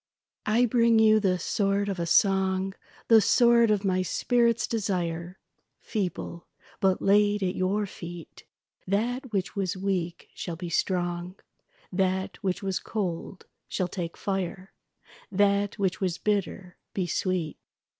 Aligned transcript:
I 0.47 0.65
bring 0.65 0.97
you 0.97 1.19
the 1.19 1.37
sword 1.37 1.87
of 1.87 1.99
a 1.99 2.07
song, 2.07 2.73
The 3.07 3.21
sword 3.21 3.69
of 3.69 3.85
my 3.85 4.01
spirit's 4.01 4.65
desire, 4.65 5.37
Feeble; 5.79 6.47
but 6.79 7.03
laid 7.03 7.43
at 7.43 7.53
your 7.53 7.85
feet, 7.85 8.43
That 8.87 9.31
which 9.31 9.55
was 9.55 9.77
weak 9.77 10.29
shall 10.33 10.55
be 10.55 10.69
strong, 10.69 11.35
That 11.93 12.37
which 12.41 12.63
was 12.63 12.79
cold 12.79 13.45
shall 13.67 13.87
take 13.87 14.17
fire, 14.17 14.73
That 15.31 15.77
which 15.77 16.01
was 16.01 16.17
bitter 16.17 16.77
be 16.95 17.05
sweet. 17.05 17.59